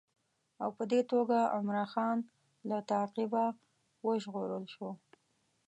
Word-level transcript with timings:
او 0.63 0.69
په 0.77 0.83
دې 0.91 1.01
توګه 1.11 1.37
عمرا 1.55 1.85
خان 1.93 2.17
له 2.69 2.77
تعقیبه 2.91 3.43
وژغورل 4.07 4.65
شو. 4.73 4.89